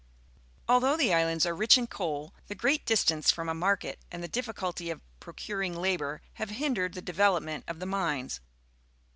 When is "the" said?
0.97-1.13, 2.47-2.55, 4.23-4.27, 6.95-7.03, 7.79-7.85